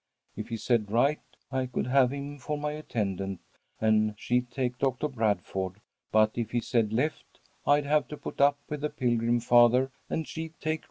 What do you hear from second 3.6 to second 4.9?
and she'd take